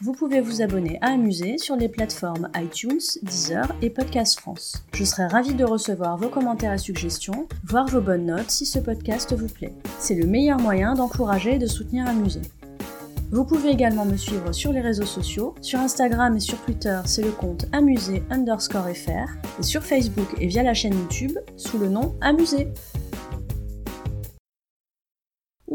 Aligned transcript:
Vous 0.00 0.12
pouvez 0.12 0.40
vous 0.40 0.60
abonner 0.60 0.98
à 1.02 1.12
Amuser 1.12 1.56
sur 1.56 1.76
les 1.76 1.88
plateformes 1.88 2.48
iTunes, 2.56 3.00
Deezer 3.22 3.72
et 3.80 3.90
Podcast 3.90 4.40
France. 4.40 4.82
Je 4.92 5.04
serai 5.04 5.26
ravie 5.26 5.54
de 5.54 5.64
recevoir 5.64 6.16
vos 6.16 6.28
commentaires 6.28 6.72
et 6.72 6.78
suggestions, 6.78 7.46
voire 7.64 7.86
vos 7.86 8.00
bonnes 8.00 8.26
notes 8.26 8.50
si 8.50 8.66
ce 8.66 8.80
podcast 8.80 9.32
vous 9.34 9.46
plaît. 9.46 9.72
C'est 10.00 10.16
le 10.16 10.26
meilleur 10.26 10.58
moyen 10.58 10.94
d'encourager 10.94 11.54
et 11.54 11.58
de 11.58 11.66
soutenir 11.66 12.08
Amuser. 12.08 12.42
Vous 13.30 13.44
pouvez 13.44 13.70
également 13.70 14.04
me 14.04 14.16
suivre 14.16 14.52
sur 14.52 14.72
les 14.72 14.80
réseaux 14.80 15.06
sociaux. 15.06 15.54
Sur 15.60 15.78
Instagram 15.78 16.36
et 16.36 16.40
sur 16.40 16.60
Twitter, 16.62 16.98
c'est 17.04 17.22
le 17.22 17.30
compte 17.30 17.66
amusé 17.72 18.24
underscore 18.30 18.88
fr. 18.96 19.30
Et 19.60 19.62
sur 19.62 19.84
Facebook 19.84 20.28
et 20.40 20.48
via 20.48 20.64
la 20.64 20.74
chaîne 20.74 20.94
YouTube, 20.94 21.38
sous 21.56 21.78
le 21.78 21.88
nom 21.88 22.16
Amusé. 22.20 22.68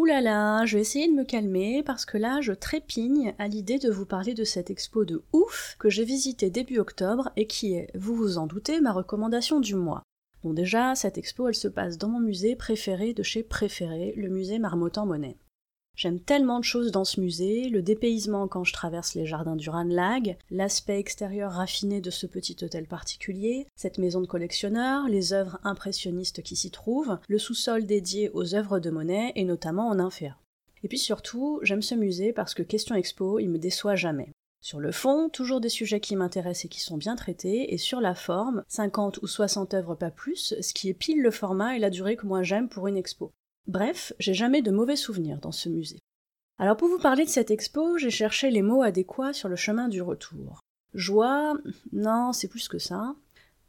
Là 0.10 0.66
je 0.66 0.76
vais 0.76 0.82
essayer 0.82 1.08
de 1.08 1.14
me 1.14 1.24
calmer 1.24 1.84
parce 1.84 2.04
que 2.04 2.18
là 2.18 2.42
je 2.42 2.52
trépigne 2.52 3.36
à 3.38 3.48
l'idée 3.48 3.78
de 3.78 3.92
vous 3.92 4.08
parler 4.08 4.34
de 4.34 4.44
cette 4.44 4.72
expo 4.72 5.06
de 5.06 5.22
ouf 5.34 5.76
que 5.78 5.88
j'ai 5.88 6.04
visitée 6.04 6.50
début 6.50 6.80
octobre 6.80 7.32
et 7.36 7.46
qui 7.46 7.76
est, 7.76 7.92
vous 7.96 8.16
vous 8.16 8.40
en 8.40 8.48
doutez, 8.48 8.82
ma 8.82 8.92
recommandation 8.92 9.60
du 9.60 9.76
mois. 9.76 10.02
Bon 10.44 10.52
déjà, 10.52 10.96
cette 10.96 11.20
expo 11.20 11.48
elle 11.48 11.56
se 11.56 11.68
passe 11.68 12.00
dans 12.00 12.10
mon 12.10 12.20
musée 12.20 12.56
préféré 12.56 13.14
de 13.14 13.22
chez 13.22 13.44
Préféré, 13.44 14.14
le 14.18 14.30
musée 14.30 14.58
Marmottan-Monet. 14.58 15.38
J'aime 16.00 16.22
tellement 16.22 16.60
de 16.60 16.64
choses 16.64 16.94
dans 16.94 17.04
ce 17.04 17.20
musée, 17.20 17.68
le 17.68 17.82
dépaysement 17.82 18.48
quand 18.48 18.64
je 18.64 18.72
traverse 18.72 19.16
les 19.16 19.26
jardins 19.26 19.58
du 19.58 19.70
Ranlag, 19.70 20.38
l'aspect 20.50 20.98
extérieur 20.98 21.52
raffiné 21.52 22.00
de 22.00 22.10
ce 22.10 22.26
petit 22.26 22.56
hôtel 22.62 22.88
particulier, 22.88 23.68
cette 23.76 23.98
maison 23.98 24.22
de 24.22 24.26
collectionneurs, 24.26 25.10
les 25.10 25.34
œuvres 25.34 25.60
impressionnistes 25.66 26.42
qui 26.42 26.56
s'y 26.56 26.72
trouvent, 26.72 27.20
le 27.28 27.38
sous-sol 27.38 27.86
dédié 27.86 28.30
aux 28.34 28.56
œuvres 28.56 28.80
de 28.80 28.90
Monet 28.90 29.34
et 29.36 29.44
notamment 29.44 29.90
en 29.90 29.96
nymphéa. 29.96 30.38
Et 30.84 30.88
puis 30.88 30.98
surtout, 30.98 31.60
j'aime 31.64 31.82
ce 31.82 31.96
musée 31.96 32.32
parce 32.32 32.54
que 32.54 32.64
Question 32.64 32.96
Expo, 32.96 33.40
il 33.40 33.50
me 33.50 33.60
déçoit 33.60 33.98
jamais. 33.98 34.30
Sur 34.62 34.80
le 34.80 34.94
fond, 34.94 35.28
toujours 35.28 35.60
des 35.60 35.68
sujets 35.68 36.00
qui 36.00 36.16
m'intéressent 36.16 36.64
et 36.64 36.70
qui 36.70 36.80
sont 36.80 36.96
bien 36.96 37.18
traités, 37.18 37.74
et 37.74 37.78
sur 37.78 38.00
la 38.00 38.16
forme, 38.16 38.64
50 38.70 39.18
ou 39.22 39.28
60 39.28 39.74
œuvres 39.74 39.96
pas 39.96 40.12
plus, 40.12 40.56
ce 40.62 40.74
qui 40.74 40.88
est 40.88 40.94
pile 40.94 41.22
le 41.22 41.32
format 41.32 41.76
et 41.76 41.80
la 41.80 41.90
durée 41.90 42.16
que 42.16 42.26
moi 42.26 42.42
j'aime 42.42 42.70
pour 42.70 42.88
une 42.88 42.96
expo. 42.96 43.34
Bref, 43.70 44.14
j'ai 44.18 44.34
jamais 44.34 44.64
de 44.64 44.72
mauvais 44.72 44.96
souvenirs 44.96 45.38
dans 45.38 45.52
ce 45.52 45.70
musée. 45.70 46.00
Alors 46.58 46.76
pour 46.76 46.88
vous 46.88 46.98
parler 46.98 47.24
de 47.24 47.30
cette 47.30 47.52
expo, 47.52 48.00
j'ai 48.00 48.10
cherché 48.10 48.50
les 48.50 48.64
mots 48.64 48.82
adéquats 48.82 49.32
sur 49.32 49.48
le 49.48 49.56
chemin 49.56 49.90
du 49.90 50.02
retour. 50.02 50.60
Joie, 50.96 51.54
non, 51.92 52.34
c'est 52.34 52.48
plus 52.48 52.68
que 52.68 52.80
ça. 52.80 53.14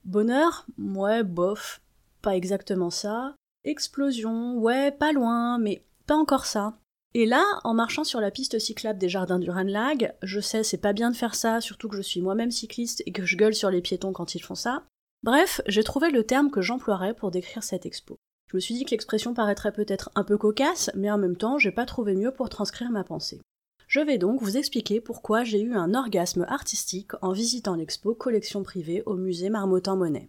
Bonheur, 0.07 0.65
ouais, 0.79 1.23
bof, 1.23 1.83
pas 2.23 2.35
exactement 2.35 2.89
ça. 2.89 3.35
Explosion, 3.65 4.57
ouais, 4.57 4.91
pas 4.91 5.13
loin, 5.13 5.59
mais 5.59 5.85
pas 6.07 6.17
encore 6.17 6.47
ça. 6.47 6.79
Et 7.13 7.27
là, 7.27 7.45
en 7.65 7.75
marchant 7.75 8.05
sur 8.05 8.23
la 8.23 8.31
piste 8.31 8.59
cyclable 8.59 8.99
des 8.99 9.11
jardins 9.11 9.39
du 9.39 9.51
Ranlag, 9.51 10.15
je 10.23 10.41
sais 10.41 10.63
c'est 10.63 10.79
pas 10.79 10.95
bien 10.95 11.11
de 11.11 11.17
faire 11.17 11.35
ça, 11.35 11.61
surtout 11.61 11.91
que 11.91 11.97
je 11.97 12.01
suis 12.01 12.23
moi-même 12.23 12.51
cycliste 12.51 13.03
et 13.05 13.13
que 13.13 13.27
je 13.27 13.37
gueule 13.37 13.55
sur 13.55 13.71
les 13.71 13.83
piétons 13.83 14.15
quand 14.15 14.35
ils 14.35 14.43
font 14.43 14.55
ça. 14.55 14.85
Bref, 15.23 15.61
j'ai 15.67 15.85
trouvé 15.85 16.11
le 16.11 16.25
terme 16.25 16.51
que 16.51 16.63
j'emploierais 16.63 17.13
pour 17.13 17.31
décrire 17.31 17.63
cette 17.63 17.85
expo. 17.85 18.19
Je 18.51 18.57
me 18.57 18.61
suis 18.61 18.75
dit 18.75 18.85
que 18.85 18.91
l'expression 18.91 19.33
paraîtrait 19.33 19.71
peut-être 19.71 20.11
un 20.17 20.25
peu 20.25 20.37
cocasse, 20.37 20.91
mais 20.97 21.09
en 21.09 21.19
même 21.19 21.37
temps, 21.37 21.57
j'ai 21.57 21.71
pas 21.71 21.87
trouvé 21.87 22.17
mieux 22.17 22.33
pour 22.33 22.49
transcrire 22.49 22.91
ma 22.91 23.05
pensée. 23.05 23.41
Je 23.87 24.01
vais 24.01 24.19
donc 24.19 24.43
vous 24.43 24.57
expliquer 24.57 25.01
pourquoi 25.01 25.45
j'ai 25.45 25.61
eu 25.61 25.75
un 25.75 25.95
orgasme 25.95 26.45
artistique 26.49 27.13
en 27.23 27.31
visitant 27.31 27.77
l'expo 27.77 28.13
Collection 28.13 28.65
privée 28.65 29.05
au 29.07 29.15
musée 29.15 29.51
Marmottan-Monet. 29.51 30.29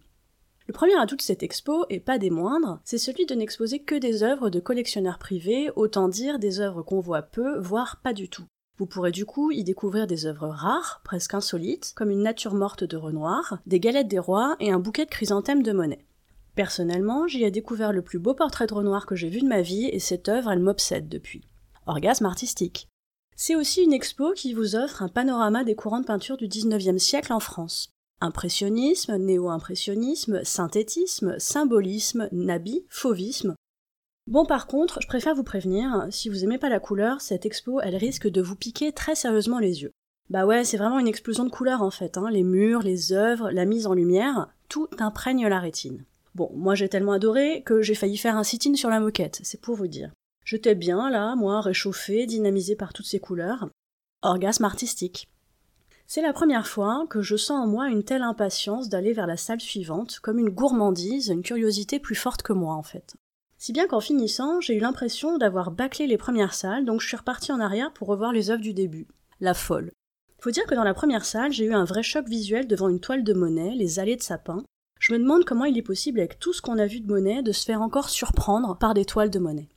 Le 0.68 0.72
premier 0.72 0.94
atout 1.00 1.16
de 1.16 1.20
cette 1.20 1.42
expo, 1.42 1.84
et 1.90 1.98
pas 1.98 2.18
des 2.18 2.30
moindres, 2.30 2.80
c'est 2.84 2.96
celui 2.96 3.26
de 3.26 3.34
n'exposer 3.34 3.80
que 3.80 3.96
des 3.96 4.22
œuvres 4.22 4.50
de 4.50 4.60
collectionneurs 4.60 5.18
privés, 5.18 5.70
autant 5.74 6.06
dire 6.06 6.38
des 6.38 6.60
œuvres 6.60 6.82
qu'on 6.82 7.00
voit 7.00 7.22
peu, 7.22 7.58
voire 7.58 8.00
pas 8.04 8.12
du 8.12 8.28
tout. 8.28 8.44
Vous 8.78 8.86
pourrez 8.86 9.10
du 9.10 9.26
coup 9.26 9.50
y 9.50 9.64
découvrir 9.64 10.06
des 10.06 10.26
œuvres 10.26 10.46
rares, 10.46 11.00
presque 11.02 11.34
insolites, 11.34 11.92
comme 11.96 12.10
une 12.10 12.22
nature 12.22 12.54
morte 12.54 12.84
de 12.84 12.96
Renoir, 12.96 13.58
des 13.66 13.80
galettes 13.80 14.06
des 14.06 14.20
rois 14.20 14.54
et 14.60 14.70
un 14.70 14.78
bouquet 14.78 15.06
de 15.06 15.10
chrysanthèmes 15.10 15.64
de 15.64 15.72
Monet. 15.72 16.06
Personnellement, 16.54 17.26
j'y 17.26 17.44
ai 17.44 17.50
découvert 17.50 17.92
le 17.92 18.02
plus 18.02 18.18
beau 18.18 18.34
portrait 18.34 18.66
de 18.66 18.74
Renoir 18.74 19.06
que 19.06 19.16
j'ai 19.16 19.30
vu 19.30 19.40
de 19.40 19.48
ma 19.48 19.62
vie 19.62 19.86
et 19.86 19.98
cette 19.98 20.28
œuvre, 20.28 20.50
elle 20.50 20.58
m'obsède 20.58 21.08
depuis. 21.08 21.48
Orgasme 21.86 22.26
artistique. 22.26 22.88
C'est 23.36 23.56
aussi 23.56 23.82
une 23.82 23.94
expo 23.94 24.32
qui 24.34 24.52
vous 24.52 24.76
offre 24.76 25.02
un 25.02 25.08
panorama 25.08 25.64
des 25.64 25.74
courants 25.74 26.00
de 26.00 26.06
peinture 26.06 26.36
du 26.36 26.48
19e 26.48 26.98
siècle 26.98 27.32
en 27.32 27.40
France. 27.40 27.88
Impressionnisme, 28.20 29.16
néo-impressionnisme, 29.16 30.44
synthétisme, 30.44 31.38
symbolisme, 31.38 32.28
nabi, 32.32 32.84
fauvisme. 32.88 33.54
Bon 34.28 34.44
par 34.44 34.66
contre, 34.66 35.00
je 35.00 35.08
préfère 35.08 35.34
vous 35.34 35.42
prévenir, 35.42 36.06
si 36.10 36.28
vous 36.28 36.44
aimez 36.44 36.58
pas 36.58 36.68
la 36.68 36.78
couleur, 36.78 37.20
cette 37.20 37.46
expo 37.46 37.80
elle 37.80 37.96
risque 37.96 38.28
de 38.28 38.42
vous 38.42 38.54
piquer 38.54 38.92
très 38.92 39.16
sérieusement 39.16 39.58
les 39.58 39.82
yeux. 39.82 39.90
Bah 40.30 40.46
ouais, 40.46 40.64
c'est 40.64 40.76
vraiment 40.76 41.00
une 41.00 41.08
explosion 41.08 41.44
de 41.44 41.50
couleurs 41.50 41.82
en 41.82 41.90
fait, 41.90 42.16
hein. 42.16 42.30
les 42.30 42.44
murs, 42.44 42.82
les 42.82 43.12
œuvres, 43.12 43.50
la 43.50 43.64
mise 43.64 43.86
en 43.86 43.94
lumière, 43.94 44.48
tout 44.68 44.88
imprègne 44.98 45.48
la 45.48 45.58
rétine. 45.58 46.04
Bon, 46.34 46.50
moi 46.54 46.74
j'ai 46.74 46.88
tellement 46.88 47.12
adoré 47.12 47.62
que 47.62 47.82
j'ai 47.82 47.94
failli 47.94 48.16
faire 48.16 48.36
un 48.36 48.44
sit-in 48.44 48.74
sur 48.74 48.88
la 48.88 49.00
moquette, 49.00 49.40
c'est 49.42 49.60
pour 49.60 49.76
vous 49.76 49.86
dire. 49.86 50.12
J'étais 50.44 50.74
bien 50.74 51.10
là, 51.10 51.36
moi, 51.36 51.60
réchauffé, 51.60 52.26
dynamisé 52.26 52.74
par 52.74 52.92
toutes 52.92 53.06
ces 53.06 53.20
couleurs. 53.20 53.68
Orgasme 54.22 54.64
artistique. 54.64 55.28
C'est 56.06 56.22
la 56.22 56.32
première 56.32 56.66
fois 56.66 57.06
que 57.08 57.22
je 57.22 57.36
sens 57.36 57.64
en 57.64 57.66
moi 57.66 57.88
une 57.88 58.04
telle 58.04 58.22
impatience 58.22 58.88
d'aller 58.88 59.12
vers 59.12 59.26
la 59.26 59.36
salle 59.36 59.60
suivante, 59.60 60.18
comme 60.20 60.38
une 60.38 60.50
gourmandise, 60.50 61.28
une 61.28 61.42
curiosité 61.42 62.00
plus 62.00 62.14
forte 62.14 62.42
que 62.42 62.52
moi 62.52 62.74
en 62.74 62.82
fait. 62.82 63.14
Si 63.58 63.72
bien 63.72 63.86
qu'en 63.86 64.00
finissant, 64.00 64.60
j'ai 64.60 64.74
eu 64.74 64.80
l'impression 64.80 65.38
d'avoir 65.38 65.70
bâclé 65.70 66.06
les 66.06 66.18
premières 66.18 66.54
salles, 66.54 66.84
donc 66.84 67.00
je 67.00 67.06
suis 67.06 67.16
reparti 67.16 67.52
en 67.52 67.60
arrière 67.60 67.92
pour 67.92 68.08
revoir 68.08 68.32
les 68.32 68.50
œuvres 68.50 68.60
du 68.60 68.74
début. 68.74 69.06
La 69.40 69.54
folle. 69.54 69.92
Faut 70.40 70.50
dire 70.50 70.66
que 70.66 70.74
dans 70.74 70.82
la 70.82 70.94
première 70.94 71.24
salle, 71.24 71.52
j'ai 71.52 71.66
eu 71.66 71.72
un 71.72 71.84
vrai 71.84 72.02
choc 72.02 72.28
visuel 72.28 72.66
devant 72.66 72.88
une 72.88 72.98
toile 72.98 73.22
de 73.22 73.32
Monet, 73.32 73.76
les 73.76 74.00
allées 74.00 74.16
de 74.16 74.22
sapin, 74.22 74.64
je 75.02 75.12
me 75.12 75.18
demande 75.18 75.44
comment 75.44 75.64
il 75.64 75.76
est 75.76 75.82
possible, 75.82 76.20
avec 76.20 76.38
tout 76.38 76.52
ce 76.52 76.62
qu'on 76.62 76.78
a 76.78 76.86
vu 76.86 77.00
de 77.00 77.08
Monet, 77.08 77.42
de 77.42 77.50
se 77.50 77.64
faire 77.64 77.82
encore 77.82 78.08
surprendre 78.08 78.78
par 78.78 78.94
des 78.94 79.04
toiles 79.04 79.30
de 79.30 79.40
Monet. 79.40 79.68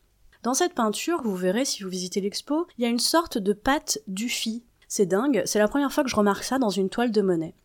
Dans 0.43 0.53
cette 0.53 0.75
peinture, 0.75 1.23
vous 1.23 1.35
verrez 1.35 1.65
si 1.65 1.81
vous 1.81 1.89
visitez 1.89 2.21
l'expo, 2.21 2.67
il 2.77 2.83
y 2.83 2.85
a 2.85 2.91
une 2.91 2.99
sorte 2.99 3.39
de 3.39 3.51
patte 3.51 3.97
Dufy. 4.05 4.63
C'est 4.87 5.07
dingue, 5.07 5.41
c'est 5.45 5.57
la 5.57 5.67
première 5.67 5.91
fois 5.91 6.03
que 6.03 6.11
je 6.11 6.15
remarque 6.15 6.43
ça 6.43 6.59
dans 6.59 6.69
une 6.69 6.91
toile 6.91 7.11
de 7.11 7.23
Monet. 7.23 7.55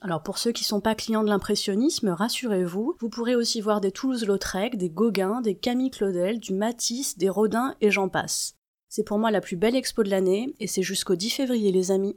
Alors 0.00 0.22
pour 0.22 0.38
ceux 0.38 0.52
qui 0.52 0.62
sont 0.62 0.80
pas 0.80 0.94
clients 0.94 1.24
de 1.24 1.28
l'impressionnisme, 1.28 2.10
rassurez-vous, 2.10 2.94
vous 3.00 3.08
pourrez 3.08 3.34
aussi 3.34 3.60
voir 3.60 3.80
des 3.80 3.90
Toulouse-Lautrec, 3.90 4.76
des 4.76 4.88
Gauguin, 4.88 5.40
des 5.40 5.56
Camille 5.56 5.90
Claudel, 5.90 6.38
du 6.38 6.54
Matisse, 6.54 7.18
des 7.18 7.28
Rodin 7.28 7.74
et 7.80 7.90
j'en 7.90 8.08
passe. 8.08 8.54
C'est 8.88 9.02
pour 9.02 9.18
moi 9.18 9.32
la 9.32 9.40
plus 9.40 9.56
belle 9.56 9.74
expo 9.74 10.04
de 10.04 10.10
l'année 10.10 10.54
et 10.60 10.68
c'est 10.68 10.84
jusqu'au 10.84 11.16
10 11.16 11.30
février 11.30 11.72
les 11.72 11.90
amis. 11.90 12.16